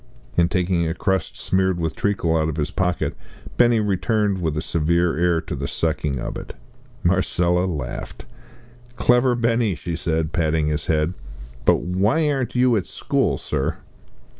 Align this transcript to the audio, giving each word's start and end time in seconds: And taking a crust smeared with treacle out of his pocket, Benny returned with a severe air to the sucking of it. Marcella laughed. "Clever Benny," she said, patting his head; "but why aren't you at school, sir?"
And 0.35 0.49
taking 0.49 0.87
a 0.87 0.95
crust 0.95 1.37
smeared 1.39 1.79
with 1.79 1.95
treacle 1.95 2.35
out 2.35 2.49
of 2.49 2.57
his 2.57 2.71
pocket, 2.71 3.15
Benny 3.55 3.79
returned 3.79 4.41
with 4.41 4.57
a 4.57 4.61
severe 4.63 5.15
air 5.15 5.39
to 5.41 5.55
the 5.55 5.67
sucking 5.67 6.17
of 6.17 6.37
it. 6.37 6.55
Marcella 7.03 7.67
laughed. 7.67 8.25
"Clever 8.95 9.35
Benny," 9.35 9.75
she 9.75 9.95
said, 9.95 10.33
patting 10.33 10.65
his 10.65 10.87
head; 10.87 11.13
"but 11.65 11.81
why 11.81 12.27
aren't 12.31 12.55
you 12.55 12.75
at 12.77 12.87
school, 12.87 13.37
sir?" 13.37 13.77